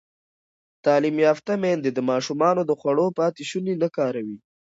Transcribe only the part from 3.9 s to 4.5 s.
کاروي.